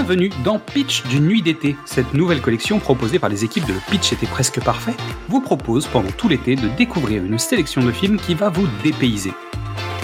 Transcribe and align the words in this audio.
Bienvenue 0.00 0.30
dans 0.44 0.58
Pitch 0.58 1.06
d'une 1.08 1.26
nuit 1.26 1.42
d'été. 1.42 1.76
Cette 1.84 2.14
nouvelle 2.14 2.40
collection 2.40 2.78
proposée 2.78 3.18
par 3.18 3.28
les 3.28 3.44
équipes 3.44 3.66
de 3.66 3.74
Pitch 3.90 4.14
était 4.14 4.26
presque 4.26 4.58
parfait 4.58 4.94
vous 5.28 5.42
propose 5.42 5.86
pendant 5.86 6.10
tout 6.10 6.26
l'été 6.26 6.56
de 6.56 6.68
découvrir 6.68 7.22
une 7.22 7.38
sélection 7.38 7.82
de 7.82 7.92
films 7.92 8.16
qui 8.16 8.34
va 8.34 8.48
vous 8.48 8.66
dépayser. 8.82 9.34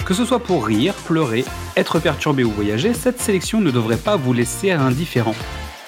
Que 0.05 0.13
ce 0.13 0.23
soit 0.23 0.37
pour 0.37 0.67
rire, 0.67 0.93
pleurer, 0.93 1.43
être 1.75 1.97
perturbé 1.97 2.43
ou 2.43 2.51
voyager, 2.51 2.93
cette 2.93 3.19
sélection 3.19 3.59
ne 3.59 3.71
devrait 3.71 3.97
pas 3.97 4.17
vous 4.17 4.33
laisser 4.33 4.69
indifférent. 4.69 5.33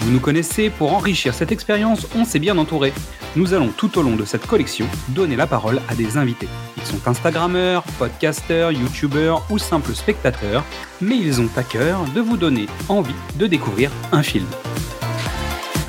Vous 0.01 0.11
nous 0.11 0.19
connaissez, 0.21 0.69
pour 0.69 0.93
enrichir 0.93 1.33
cette 1.33 1.51
expérience, 1.51 2.07
on 2.15 2.23
s'est 2.23 2.39
bien 2.39 2.57
entouré. 2.57 2.93
Nous 3.35 3.53
allons 3.53 3.67
tout 3.67 3.99
au 3.99 4.01
long 4.01 4.15
de 4.15 4.23
cette 4.23 4.47
collection 4.47 4.85
donner 5.09 5.35
la 5.35 5.45
parole 5.45 5.81
à 5.89 5.95
des 5.95 6.15
invités. 6.15 6.47
Ils 6.77 6.83
sont 6.83 7.05
Instagrammeurs, 7.05 7.83
podcasteurs, 7.97 8.71
youtubeurs 8.71 9.45
ou 9.49 9.57
simples 9.57 9.93
spectateurs, 9.93 10.63
mais 11.01 11.17
ils 11.17 11.41
ont 11.41 11.49
à 11.57 11.63
cœur 11.63 12.05
de 12.15 12.21
vous 12.21 12.37
donner 12.37 12.67
envie 12.87 13.13
de 13.37 13.45
découvrir 13.45 13.91
un 14.13 14.23
film. 14.23 14.45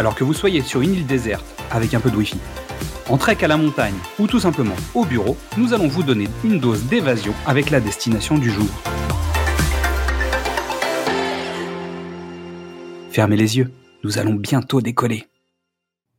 Alors 0.00 0.16
que 0.16 0.24
vous 0.24 0.34
soyez 0.34 0.62
sur 0.62 0.80
une 0.80 0.94
île 0.94 1.06
déserte 1.06 1.46
avec 1.70 1.94
un 1.94 2.00
peu 2.00 2.10
de 2.10 2.16
wifi, 2.16 2.38
en 3.08 3.16
trek 3.16 3.38
à 3.42 3.48
la 3.48 3.56
montagne 3.56 3.94
ou 4.18 4.26
tout 4.26 4.40
simplement 4.40 4.76
au 4.94 5.04
bureau, 5.04 5.36
nous 5.56 5.72
allons 5.72 5.88
vous 5.88 6.02
donner 6.02 6.28
une 6.42 6.58
dose 6.58 6.82
d'évasion 6.84 7.32
avec 7.46 7.70
la 7.70 7.80
destination 7.80 8.38
du 8.38 8.50
jour. 8.50 8.68
Fermez 13.12 13.36
les 13.36 13.56
yeux 13.56 13.70
nous 14.02 14.18
allons 14.18 14.34
bientôt 14.34 14.80
décoller. 14.80 15.24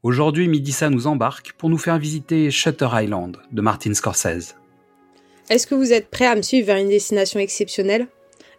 Aujourd'hui, 0.04 0.48
Midissa 0.48 0.90
nous 0.90 1.08
embarque 1.08 1.54
pour 1.54 1.70
nous 1.70 1.78
faire 1.78 2.00
visiter 2.00 2.50
Shutter 2.52 2.90
Island 2.94 3.38
de 3.52 3.62
Martin 3.62 3.94
Scorsese. 3.94 4.56
Est-ce 5.50 5.68
que 5.68 5.76
vous 5.76 5.94
êtes 5.94 6.10
prêt 6.10 6.26
à 6.26 6.36
me 6.36 6.42
suivre 6.42 6.68
vers 6.68 6.78
une 6.78 6.90
destination 6.90 7.40
exceptionnelle? 7.40 8.08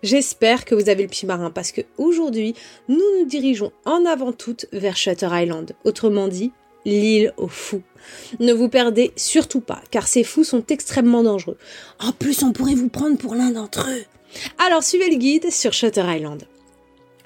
J'espère 0.03 0.65
que 0.65 0.75
vous 0.75 0.89
avez 0.89 1.03
le 1.03 1.09
pied 1.09 1.27
marin 1.27 1.51
parce 1.51 1.73
que 1.73 1.83
aujourd'hui, 1.97 2.55
nous 2.89 2.97
nous 3.19 3.27
dirigeons 3.27 3.73
en 3.85 4.05
avant 4.05 4.33
toute 4.33 4.67
vers 4.73 4.97
Shutter 4.97 5.29
Island, 5.31 5.73
autrement 5.85 6.29
dit, 6.29 6.53
l'île 6.85 7.33
aux 7.37 7.49
fous. 7.49 7.83
Ne 8.41 8.53
vous 8.53 8.69
perdez 8.69 9.13
surtout 9.17 9.61
pas, 9.61 9.81
car 9.91 10.09
ces 10.09 10.25
fous 10.25 10.45
sont 10.45 10.65
extrêmement 10.67 11.23
dangereux. 11.23 11.57
En 12.01 12.13
plus, 12.13 12.43
on 12.43 12.53
pourrait 12.53 12.75
vous 12.75 12.89
prendre 12.89 13.17
pour 13.17 13.35
l'un 13.35 13.51
d'entre 13.51 13.89
eux. 13.89 14.05
Alors 14.59 14.83
suivez 14.83 15.11
le 15.11 15.17
guide 15.17 15.51
sur 15.51 15.73
Shutter 15.73 16.05
Island. 16.07 16.45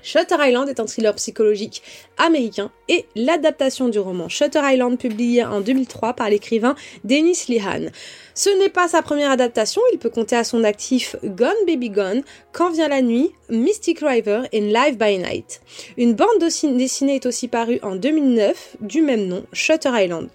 Shutter 0.07 0.37
Island 0.39 0.69
est 0.69 0.79
un 0.79 0.87
thriller 0.87 1.13
psychologique 1.17 1.83
américain 2.17 2.71
et 2.89 3.07
l'adaptation 3.17 3.89
du 3.89 3.99
roman 3.99 4.29
Shutter 4.29 4.61
Island 4.63 4.97
publié 4.97 5.45
en 5.45 5.61
2003 5.61 6.13
par 6.13 6.31
l'écrivain 6.31 6.77
Dennis 7.03 7.47
Lihan. 7.49 7.87
Ce 8.33 8.49
n'est 8.61 8.69
pas 8.69 8.87
sa 8.87 9.03
première 9.03 9.33
adaptation, 9.33 9.83
il 9.93 9.99
peut 9.99 10.09
compter 10.09 10.37
à 10.37 10.45
son 10.45 10.63
actif 10.63 11.17
Gone 11.25 11.57
Baby 11.67 11.91
Gone, 11.91 12.23
Quand 12.53 12.71
vient 12.71 12.87
la 12.87 13.03
nuit, 13.03 13.33
Mystic 13.51 13.99
River 13.99 14.43
et 14.53 14.61
Live 14.61 14.97
by 14.97 15.19
Night. 15.19 15.61
Une 15.97 16.15
bande 16.15 16.39
dessinée 16.39 17.17
est 17.17 17.27
aussi 17.27 17.49
parue 17.49 17.81
en 17.83 17.97
2009 17.97 18.77
du 18.83 19.03
même 19.03 19.27
nom, 19.27 19.45
Shutter 19.53 19.91
Island. 19.93 20.29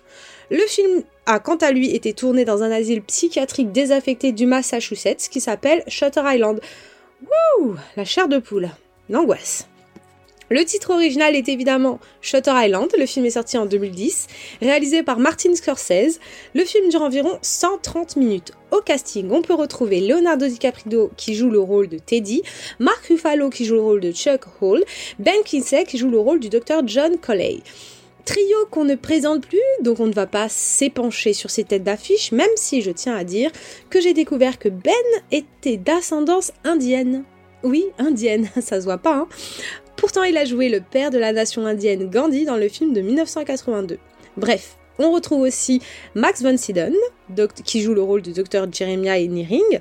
Le 0.49 0.67
film 0.67 1.03
a 1.25 1.39
quant 1.39 1.55
à 1.55 1.72
lui 1.72 1.95
été 1.95 2.11
tourné 2.11 2.44
dans 2.44 2.61
un 2.61 2.72
asile 2.72 3.03
psychiatrique 3.03 3.72
désaffecté 3.72 4.33
du 4.33 4.45
Massachusetts 4.47 5.30
qui 5.31 5.39
s'appelle 5.39 5.81
Shutter 5.88 6.23
Island. 6.25 6.59
Wouh 7.22 7.75
La 7.95 8.03
chair 8.03 8.27
de 8.27 8.39
poule 8.39 8.69
l'angoisse. 9.12 9.67
Le 10.52 10.66
titre 10.66 10.90
original 10.90 11.34
est 11.34 11.48
évidemment 11.48 12.02
Shutter 12.20 12.52
Island, 12.54 12.90
le 12.98 13.06
film 13.06 13.26
est 13.26 13.31
sorti 13.31 13.58
en 13.58 13.66
2010, 13.66 14.28
réalisé 14.62 15.02
par 15.02 15.17
Martin 15.17 15.56
Scorsese. 15.56 16.20
Le 16.54 16.66
film 16.66 16.90
dure 16.90 17.04
environ 17.04 17.39
130 17.42 18.17
minutes. 18.17 18.52
Au 18.72 18.82
casting, 18.82 19.32
on 19.32 19.42
peut 19.42 19.54
retrouver 19.54 20.02
Leonardo 20.02 20.48
DiCaprio 20.48 21.09
qui 21.16 21.36
joue 21.36 21.50
le 21.50 21.62
rôle 21.62 21.88
de 21.88 22.00
Teddy, 22.00 22.42
Mark 22.80 23.06
Ruffalo 23.06 23.50
qui 23.50 23.64
joue 23.64 23.76
le 23.76 23.82
rôle 23.82 24.02
de 24.02 24.12
Chuck 24.12 24.42
Hall, 24.59 24.84
Ben 25.20 25.42
Kinsey 25.45 25.86
qui 25.86 25.98
joue 25.98 26.09
le 26.09 26.20
rôle 26.20 26.42
du 26.42 26.50
docteur 26.50 26.82
John 26.86 27.17
Coley. 27.17 27.59
Trio 28.26 28.66
qu'on 28.70 28.84
ne 28.84 28.95
présente 28.95 29.48
plus, 29.48 29.60
donc 29.82 30.02
on 30.02 30.08
ne 30.08 30.14
va 30.14 30.27
pas 30.27 30.50
s'épancher 30.50 31.32
sur 31.32 31.50
ces 31.50 31.64
têtes 31.64 31.86
d'affiche, 31.86 32.33
même 32.33 32.52
si 32.58 32.82
je 32.82 32.92
tiens 32.92 33.16
à 33.16 33.23
dire 33.23 33.52
que 33.89 34.02
j'ai 34.02 34.14
découvert 34.14 34.60
que 34.60 34.67
Ben 34.67 34.94
était 35.32 35.77
d'ascendance 35.77 36.52
indienne. 36.66 37.23
Oui, 37.64 37.86
indienne, 37.98 38.49
ça 38.61 38.80
se 38.80 38.86
voit 38.86 38.98
pas. 38.98 39.16
Hein. 39.16 39.27
Pourtant, 39.95 40.23
il 40.23 40.38
a 40.38 40.45
joué 40.45 40.70
le 40.70 40.82
père 40.82 41.11
de 41.11 41.17
la 41.17 41.32
nation 41.32 41.66
indienne 41.66 42.10
Gandhi 42.10 42.45
dans 42.45 42.58
le 42.58 42.70
film 42.70 42.94
de 42.94 43.02
1982. 43.02 43.99
Bref, 44.38 44.77
on 44.98 45.11
retrouve 45.11 45.42
aussi 45.42 45.82
Max 46.16 46.42
von 46.42 46.58
Sydow, 46.58 46.94
qui 47.64 47.82
joue 47.82 47.94
le 47.94 48.02
rôle 48.02 48.21
du 48.21 48.33
docteur 48.33 48.71
Jeremiah 48.71 49.20
Niring. 49.20 49.80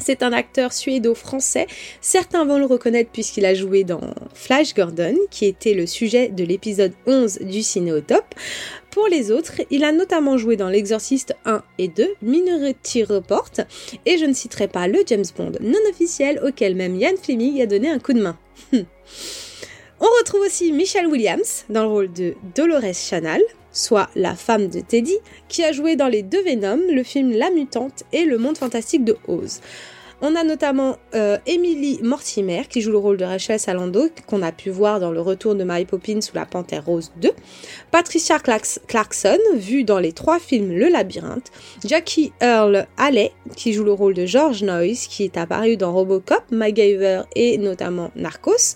C'est 0.00 0.22
un 0.22 0.32
acteur 0.32 0.72
suédo-français. 0.72 1.66
Certains 2.00 2.44
vont 2.46 2.58
le 2.58 2.64
reconnaître 2.64 3.10
puisqu'il 3.10 3.44
a 3.44 3.54
joué 3.54 3.84
dans 3.84 4.00
Flash 4.34 4.74
Gordon, 4.74 5.14
qui 5.30 5.44
était 5.44 5.74
le 5.74 5.86
sujet 5.86 6.28
de 6.28 6.42
l'épisode 6.42 6.92
11 7.06 7.40
du 7.42 7.62
Ciné 7.62 7.92
au 7.92 8.00
top. 8.00 8.24
Pour 8.90 9.06
les 9.06 9.30
autres, 9.30 9.60
il 9.70 9.84
a 9.84 9.92
notamment 9.92 10.36
joué 10.36 10.56
dans 10.56 10.68
L'Exorciste 10.68 11.34
1 11.44 11.62
et 11.78 11.86
2, 11.86 12.08
Minority 12.22 13.04
Report, 13.04 13.52
et 14.04 14.18
je 14.18 14.24
ne 14.24 14.32
citerai 14.32 14.66
pas 14.66 14.88
le 14.88 14.98
James 15.06 15.24
Bond 15.36 15.52
non 15.60 15.78
officiel 15.90 16.40
auquel 16.44 16.74
même 16.74 16.96
Ian 16.96 17.14
Fleming 17.22 17.62
a 17.62 17.66
donné 17.66 17.88
un 17.88 18.00
coup 18.00 18.12
de 18.12 18.20
main. 18.20 18.36
On 18.72 20.06
retrouve 20.18 20.40
aussi 20.40 20.72
Michelle 20.72 21.06
Williams 21.06 21.66
dans 21.68 21.82
le 21.82 21.88
rôle 21.88 22.12
de 22.12 22.34
Dolores 22.56 22.94
Chanel, 22.94 23.42
soit 23.70 24.10
la 24.16 24.34
femme 24.34 24.68
de 24.68 24.80
Teddy, 24.80 25.16
qui 25.46 25.62
a 25.62 25.70
joué 25.70 25.94
dans 25.94 26.08
les 26.08 26.22
deux 26.22 26.42
Venom, 26.42 26.80
le 26.90 27.02
film 27.04 27.30
La 27.30 27.50
Mutante 27.50 28.02
et 28.12 28.24
Le 28.24 28.38
Monde 28.38 28.58
Fantastique 28.58 29.04
de 29.04 29.16
Oz. 29.28 29.60
On 30.22 30.36
a 30.36 30.44
notamment 30.44 30.96
euh, 31.14 31.38
Emily 31.46 31.98
Mortimer 32.02 32.64
qui 32.68 32.82
joue 32.82 32.90
le 32.90 32.98
rôle 32.98 33.16
de 33.16 33.24
Rachel 33.24 33.58
Salando 33.58 34.08
qu'on 34.26 34.42
a 34.42 34.52
pu 34.52 34.68
voir 34.68 35.00
dans 35.00 35.10
le 35.10 35.20
retour 35.20 35.54
de 35.54 35.64
Mary 35.64 35.86
Poppins 35.86 36.20
sous 36.20 36.36
la 36.36 36.44
Panthère 36.44 36.84
Rose 36.84 37.10
2. 37.22 37.30
Patricia 37.90 38.38
Clarkson, 38.38 39.38
vue 39.54 39.84
dans 39.84 39.98
les 39.98 40.12
trois 40.12 40.38
films 40.38 40.72
Le 40.72 40.88
Labyrinthe. 40.88 41.50
Jackie 41.86 42.32
Earl 42.42 42.86
Haley 42.98 43.32
qui 43.56 43.72
joue 43.72 43.84
le 43.84 43.92
rôle 43.92 44.12
de 44.12 44.26
George 44.26 44.62
Noyce 44.62 45.06
qui 45.06 45.24
est 45.24 45.38
apparu 45.38 45.78
dans 45.78 45.92
Robocop, 45.92 46.42
MacGyver 46.50 47.22
et 47.34 47.56
notamment 47.56 48.10
Narcos 48.14 48.74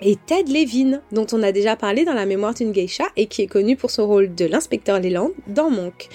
et 0.00 0.16
Ted 0.16 0.52
Levin, 0.52 1.00
dont 1.12 1.26
on 1.32 1.42
a 1.44 1.52
déjà 1.52 1.76
parlé 1.76 2.04
dans 2.04 2.12
la 2.12 2.26
mémoire 2.26 2.54
d'une 2.54 2.72
geisha 2.72 3.04
et 3.16 3.26
qui 3.26 3.42
est 3.42 3.46
connu 3.46 3.76
pour 3.76 3.90
son 3.92 4.06
rôle 4.06 4.34
de 4.34 4.44
l'inspecteur 4.46 4.98
Leland 4.98 5.30
dans 5.46 5.70
Monk. 5.70 6.08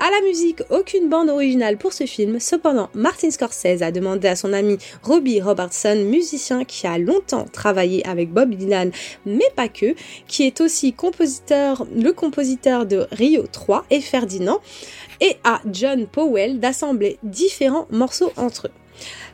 À 0.00 0.10
la 0.12 0.20
musique, 0.28 0.62
aucune 0.70 1.08
bande 1.08 1.28
originale 1.28 1.76
pour 1.76 1.92
ce 1.92 2.06
film, 2.06 2.38
cependant 2.38 2.88
Martin 2.94 3.32
Scorsese 3.32 3.82
a 3.82 3.90
demandé 3.90 4.28
à 4.28 4.36
son 4.36 4.52
ami 4.52 4.78
Robbie 5.02 5.40
Robertson, 5.40 6.04
musicien 6.08 6.64
qui 6.64 6.86
a 6.86 6.98
longtemps 6.98 7.46
travaillé 7.52 8.06
avec 8.06 8.32
Bob 8.32 8.54
Dylan, 8.54 8.92
mais 9.26 9.50
pas 9.56 9.66
que, 9.66 9.96
qui 10.28 10.44
est 10.44 10.60
aussi 10.60 10.92
compositeur, 10.92 11.84
le 11.96 12.12
compositeur 12.12 12.86
de 12.86 13.08
Rio 13.10 13.44
3 13.50 13.86
et 13.90 14.00
Ferdinand, 14.00 14.60
et 15.20 15.36
à 15.42 15.60
John 15.72 16.06
Powell 16.06 16.60
d'assembler 16.60 17.18
différents 17.24 17.88
morceaux 17.90 18.32
entre 18.36 18.68
eux. 18.68 18.72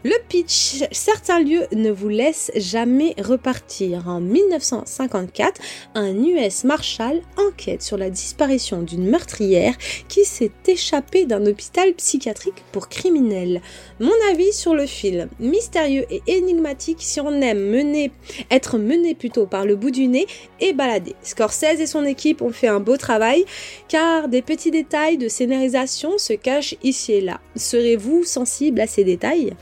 Le 0.06 0.16
pitch, 0.28 0.84
certains 0.92 1.40
lieux 1.40 1.66
ne 1.72 1.90
vous 1.90 2.10
laissent 2.10 2.52
jamais 2.56 3.14
repartir. 3.18 4.06
En 4.06 4.20
1954, 4.20 5.58
un 5.94 6.14
US 6.22 6.64
Marshal 6.64 7.22
enquête 7.38 7.82
sur 7.82 7.96
la 7.96 8.10
disparition 8.10 8.82
d'une 8.82 9.08
meurtrière 9.08 9.72
qui 10.08 10.26
s'est 10.26 10.50
échappée 10.66 11.24
d'un 11.24 11.46
hôpital 11.46 11.94
psychiatrique 11.94 12.62
pour 12.70 12.90
criminels. 12.90 13.62
Mon 13.98 14.12
avis 14.30 14.52
sur 14.52 14.74
le 14.74 14.84
film, 14.84 15.30
mystérieux 15.40 16.04
et 16.10 16.22
énigmatique 16.26 16.98
si 17.00 17.18
on 17.22 17.40
aime 17.40 17.70
mener, 17.70 18.10
être 18.50 18.76
mené 18.76 19.14
plutôt 19.14 19.46
par 19.46 19.64
le 19.64 19.74
bout 19.74 19.90
du 19.90 20.06
nez 20.06 20.26
et 20.60 20.74
balader. 20.74 21.14
Scorsese 21.22 21.80
et 21.80 21.86
son 21.86 22.04
équipe 22.04 22.42
ont 22.42 22.52
fait 22.52 22.68
un 22.68 22.80
beau 22.80 22.98
travail 22.98 23.46
car 23.88 24.28
des 24.28 24.42
petits 24.42 24.70
détails 24.70 25.16
de 25.16 25.28
scénarisation 25.28 26.18
se 26.18 26.34
cachent 26.34 26.76
ici 26.82 27.12
et 27.12 27.20
là. 27.22 27.40
Serez-vous 27.56 28.24
sensible 28.24 28.82
à 28.82 28.86
ces 28.86 29.04
détails? 29.04 29.54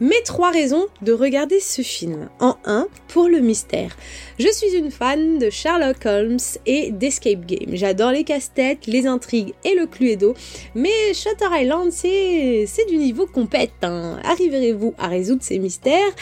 Mes 0.00 0.22
trois 0.24 0.50
raisons 0.50 0.86
de 1.02 1.12
regarder 1.12 1.60
ce 1.60 1.82
film. 1.82 2.28
En 2.40 2.56
un, 2.64 2.88
pour 3.08 3.28
le 3.28 3.40
mystère. 3.40 3.96
Je 4.38 4.50
suis 4.50 4.76
une 4.76 4.90
fan 4.90 5.38
de 5.38 5.50
Sherlock 5.50 6.04
Holmes 6.04 6.38
et 6.66 6.90
d'Escape 6.90 7.46
Game. 7.46 7.74
J'adore 7.74 8.10
les 8.10 8.24
casse-têtes, 8.24 8.86
les 8.86 9.06
intrigues 9.06 9.54
et 9.64 9.74
le 9.74 9.86
Cluedo, 9.86 10.34
mais 10.74 11.14
Shutter 11.14 11.46
Island, 11.52 11.92
c'est, 11.92 12.66
du 12.88 12.96
niveau 12.96 13.26
compète. 13.26 13.72
Hein. 13.82 14.18
Arriverez-vous 14.24 14.94
à 14.98 15.08
résoudre 15.08 15.42
ces 15.42 15.58
mystères? 15.58 16.12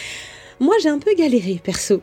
Moi, 0.60 0.76
j'ai 0.82 0.90
un 0.90 0.98
peu 0.98 1.14
galéré, 1.14 1.60
perso. 1.62 2.02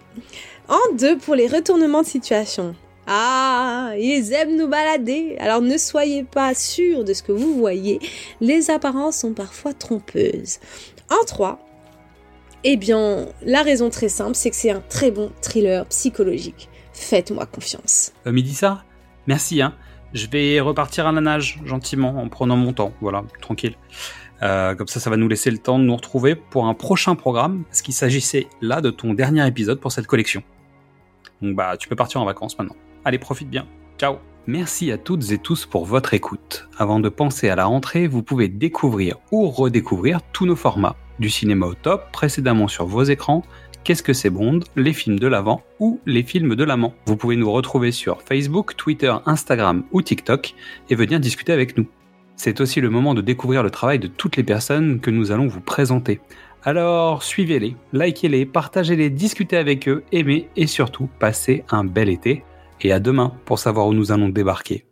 En 0.67 0.95
deux, 0.95 1.17
pour 1.17 1.35
les 1.35 1.47
retournements 1.47 2.01
de 2.01 2.07
situation. 2.07 2.75
Ah, 3.07 3.93
ils 3.97 4.33
aiment 4.33 4.55
nous 4.55 4.67
balader, 4.67 5.35
alors 5.39 5.61
ne 5.61 5.77
soyez 5.77 6.23
pas 6.23 6.53
sûr 6.53 7.03
de 7.03 7.13
ce 7.13 7.23
que 7.23 7.31
vous 7.31 7.55
voyez, 7.55 7.99
les 8.39 8.69
apparences 8.69 9.17
sont 9.17 9.33
parfois 9.33 9.73
trompeuses. 9.73 10.59
En 11.09 11.25
3, 11.25 11.59
eh 12.63 12.77
bien, 12.77 13.27
la 13.41 13.63
raison 13.63 13.89
très 13.89 14.09
simple, 14.09 14.35
c'est 14.35 14.49
que 14.49 14.55
c'est 14.55 14.71
un 14.71 14.81
très 14.89 15.11
bon 15.11 15.31
thriller 15.41 15.85
psychologique. 15.87 16.69
Faites-moi 16.93 17.45
confiance. 17.45 18.11
Euh, 18.27 18.31
midi 18.31 18.53
ça 18.53 18.83
Merci, 19.27 19.61
hein. 19.61 19.73
Je 20.13 20.27
vais 20.27 20.59
repartir 20.59 21.07
à 21.07 21.11
la 21.11 21.21
nage, 21.21 21.59
gentiment, 21.65 22.17
en 22.17 22.29
prenant 22.29 22.57
mon 22.57 22.73
temps. 22.73 22.93
Voilà, 22.99 23.23
tranquille. 23.41 23.75
Euh, 24.41 24.73
comme 24.75 24.87
ça, 24.87 24.99
ça 24.99 25.09
va 25.09 25.17
nous 25.17 25.27
laisser 25.27 25.51
le 25.51 25.57
temps 25.57 25.79
de 25.79 25.83
nous 25.83 25.95
retrouver 25.95 26.35
pour 26.35 26.65
un 26.65 26.73
prochain 26.73 27.15
programme, 27.15 27.63
parce 27.65 27.81
qu'il 27.81 27.93
s'agissait 27.93 28.47
là 28.61 28.81
de 28.81 28.89
ton 28.89 29.13
dernier 29.13 29.45
épisode 29.47 29.79
pour 29.79 29.91
cette 29.91 30.07
collection. 30.07 30.43
Donc 31.41 31.55
bah, 31.55 31.77
tu 31.77 31.87
peux 31.87 31.95
partir 31.95 32.21
en 32.21 32.25
vacances 32.25 32.57
maintenant. 32.57 32.75
Allez, 33.05 33.19
profite 33.19 33.49
bien. 33.49 33.67
Ciao 33.99 34.15
Merci 34.47 34.93
à 34.93 34.97
toutes 34.97 35.29
et 35.33 35.37
tous 35.37 35.65
pour 35.65 35.85
votre 35.85 36.13
écoute. 36.13 36.69
Avant 36.77 37.01
de 37.01 37.09
penser 37.09 37.49
à 37.49 37.57
la 37.57 37.65
rentrée, 37.65 38.07
vous 38.07 38.23
pouvez 38.23 38.47
découvrir 38.47 39.17
ou 39.33 39.49
redécouvrir 39.49 40.21
tous 40.31 40.45
nos 40.45 40.55
formats. 40.55 40.95
Du 41.19 41.29
cinéma 41.29 41.65
au 41.65 41.73
top, 41.73 42.09
précédemment 42.13 42.69
sur 42.69 42.85
vos 42.85 43.03
écrans, 43.03 43.43
Qu'est-ce 43.83 44.03
que 44.03 44.13
c'est 44.13 44.29
Bond, 44.29 44.61
les 44.77 44.93
films 44.93 45.19
de 45.19 45.27
l'avant 45.27 45.63
ou 45.79 45.99
les 46.05 46.23
films 46.23 46.55
de 46.55 46.63
l'amant. 46.63 46.93
Vous 47.07 47.17
pouvez 47.17 47.35
nous 47.35 47.51
retrouver 47.51 47.91
sur 47.91 48.21
Facebook, 48.21 48.77
Twitter, 48.77 49.13
Instagram 49.25 49.83
ou 49.91 50.01
TikTok 50.01 50.55
et 50.89 50.95
venir 50.95 51.19
discuter 51.19 51.51
avec 51.51 51.77
nous. 51.77 51.87
C'est 52.37 52.61
aussi 52.61 52.79
le 52.79 52.89
moment 52.89 53.13
de 53.13 53.21
découvrir 53.21 53.63
le 53.63 53.71
travail 53.71 53.99
de 53.99 54.07
toutes 54.07 54.37
les 54.37 54.43
personnes 54.43 55.01
que 55.01 55.11
nous 55.11 55.31
allons 55.31 55.47
vous 55.47 55.61
présenter. 55.61 56.21
Alors 56.63 57.21
suivez-les, 57.23 57.75
likez-les, 57.91 58.45
partagez-les, 58.45 59.09
discutez 59.09 59.57
avec 59.57 59.89
eux, 59.89 60.03
aimez 60.13 60.47
et 60.55 60.67
surtout 60.67 61.09
passez 61.19 61.65
un 61.69 61.83
bel 61.83 62.07
été. 62.07 62.43
Et 62.81 62.91
à 62.93 62.99
demain 62.99 63.33
pour 63.45 63.59
savoir 63.59 63.87
où 63.87 63.93
nous 63.93 64.11
allons 64.11 64.29
débarquer. 64.29 64.85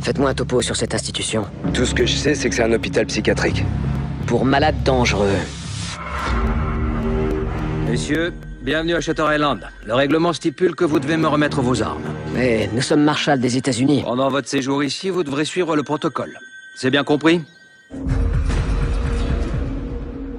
Faites-moi 0.00 0.30
un 0.30 0.34
topo 0.34 0.60
sur 0.62 0.76
cette 0.76 0.94
institution. 0.94 1.44
Tout 1.72 1.84
ce 1.84 1.94
que 1.94 2.06
je 2.06 2.16
sais, 2.16 2.34
c'est 2.34 2.48
que 2.48 2.54
c'est 2.54 2.62
un 2.62 2.72
hôpital 2.72 3.06
psychiatrique. 3.06 3.64
Pour 4.26 4.44
malades 4.44 4.82
dangereux. 4.84 5.36
Messieurs, 7.88 8.32
bienvenue 8.62 8.94
à 8.94 9.00
Shutter 9.00 9.24
Island. 9.30 9.68
Le 9.86 9.94
règlement 9.94 10.32
stipule 10.32 10.74
que 10.74 10.84
vous 10.84 10.98
devez 10.98 11.16
me 11.16 11.28
remettre 11.28 11.60
vos 11.60 11.82
armes. 11.82 12.02
Mais 12.34 12.68
nous 12.72 12.80
sommes 12.80 13.04
Marshal 13.04 13.40
des 13.40 13.56
États-Unis. 13.56 14.02
Pendant 14.04 14.30
votre 14.30 14.48
séjour 14.48 14.82
ici, 14.82 15.10
vous 15.10 15.22
devrez 15.22 15.44
suivre 15.44 15.76
le 15.76 15.82
protocole. 15.82 16.38
C'est 16.76 16.90
bien 16.90 17.04
compris? 17.04 17.42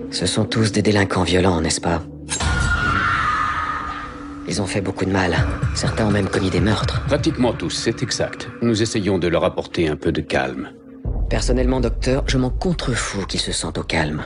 Ce 0.10 0.26
sont 0.26 0.46
tous 0.46 0.72
des 0.72 0.82
délinquants 0.82 1.24
violents, 1.24 1.62
n'est-ce 1.62 1.80
pas? 1.82 2.02
Ils 4.52 4.62
ont 4.62 4.66
fait 4.66 4.82
beaucoup 4.82 5.06
de 5.06 5.12
mal. 5.14 5.38
Certains 5.76 6.06
ont 6.06 6.12
même 6.12 6.28
commis 6.28 6.50
des 6.50 6.60
meurtres. 6.60 7.02
Pratiquement 7.08 7.54
tous, 7.54 7.70
c'est 7.70 8.04
exact. 8.04 8.50
Nous 8.62 8.82
essayons 8.82 9.18
de 9.18 9.30
leur 9.30 9.46
apporter 9.46 9.88
un 9.88 9.96
peu 9.96 10.12
de 10.12 10.20
calme. 10.20 10.72
Personnellement, 11.30 11.80
docteur, 11.80 12.26
je 12.28 12.38
m'en 12.38 12.50
contrefous 12.50 13.26
qu'ils 13.26 13.40
se 13.40 13.54
sentent 13.54 13.78
au 13.78 13.84
calme. 13.84 14.26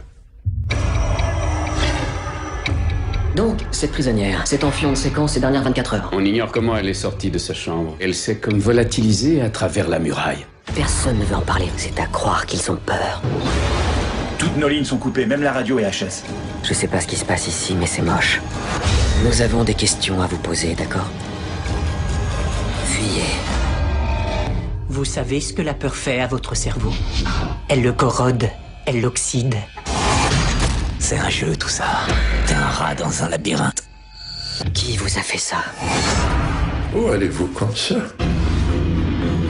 Donc, 3.36 3.60
cette 3.70 3.92
prisonnière 3.92 4.48
s'est 4.48 4.64
enfuie 4.64 4.88
en 4.88 4.96
séquence 4.96 5.34
ces 5.34 5.42
dernières 5.42 5.62
24 5.62 5.94
heures. 5.94 6.10
On 6.12 6.26
ignore 6.26 6.52
comment 6.52 6.76
elle 6.76 6.90
est 6.90 6.96
sortie 6.96 7.30
de 7.30 7.38
sa 7.38 7.54
chambre. 7.54 7.96
Elle 8.00 8.16
s'est 8.16 8.38
comme 8.38 8.58
volatilisée 8.58 9.44
à 9.44 9.52
travers 9.52 9.88
la 9.88 10.00
muraille. 10.00 10.48
Personne 10.74 11.20
ne 11.20 11.26
veut 11.26 11.36
en 11.36 11.42
parler. 11.42 11.68
C'est 11.78 12.00
à 12.00 12.08
croire 12.08 12.48
qu'ils 12.48 12.72
ont 12.72 12.80
peur. 12.84 13.22
Toutes 14.40 14.58
nos 14.58 14.70
lignes 14.70 14.86
sont 14.86 14.98
coupées, 14.98 15.28
même 15.28 15.44
la 15.44 15.52
radio 15.52 15.78
et 15.78 15.84
HS. 15.84 16.24
Je 16.64 16.74
sais 16.74 16.88
pas 16.88 17.00
ce 17.00 17.06
qui 17.06 17.16
se 17.16 17.26
passe 17.26 17.48
ici, 17.48 17.76
mais 17.80 17.86
c'est 17.86 18.02
moche. 18.02 18.42
Nous 19.24 19.42
avons 19.42 19.64
des 19.64 19.74
questions 19.74 20.22
à 20.22 20.28
vous 20.28 20.38
poser, 20.38 20.76
d'accord 20.76 21.10
Fuyez. 22.86 23.24
Vous 24.90 25.06
savez 25.06 25.42
ce 25.42 25.54
que 25.54 25.62
la 25.62 25.74
peur 25.74 25.96
fait 25.96 26.22
à 26.22 26.28
votre 26.28 26.56
cerveau 26.56 26.94
Elle 27.68 27.82
le 27.82 27.92
corrode, 27.94 28.50
elle 28.86 29.02
l'oxyde. 29.02 29.56
C'est 31.00 31.18
un 31.18 31.30
jeu 31.30 31.56
tout 31.56 31.70
ça. 31.70 31.86
T'es 32.48 32.54
un 32.54 32.68
rat 32.68 32.96
dans 32.96 33.24
un 33.24 33.30
labyrinthe. 33.30 33.84
Qui 34.74 34.98
vous 34.98 35.18
a 35.18 35.22
fait 35.22 35.38
ça 35.38 35.58
Où 36.96 37.08
allez-vous 37.08 37.48
comme 37.48 37.76
ça 37.76 37.96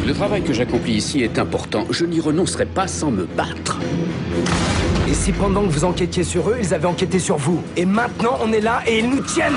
Le 0.05 0.13
travail 0.13 0.43
que 0.43 0.53
j'accomplis 0.53 0.93
ici 0.95 1.21
est 1.21 1.37
important. 1.37 1.85
Je 1.89 2.05
n'y 2.05 2.19
renoncerai 2.19 2.65
pas 2.65 2.87
sans 2.87 3.11
me 3.11 3.25
battre 3.25 3.79
si 5.15 5.31
pendant 5.31 5.63
que 5.63 5.69
vous 5.69 5.85
enquêtiez 5.85 6.23
sur 6.23 6.49
eux, 6.49 6.57
ils 6.59 6.73
avaient 6.73 6.87
enquêté 6.87 7.19
sur 7.19 7.37
vous. 7.37 7.63
Et 7.75 7.85
maintenant, 7.85 8.37
on 8.41 8.51
est 8.51 8.61
là 8.61 8.81
et 8.85 8.99
ils 8.99 9.09
nous 9.09 9.21
tiennent. 9.21 9.53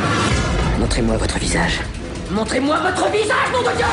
Montrez-moi 0.78 1.16
votre 1.16 1.38
visage. 1.38 1.81
Montrez-moi 2.31 2.78
votre 2.81 3.10
visage, 3.10 3.52
mon 3.52 3.62
Dieu! 3.62 3.84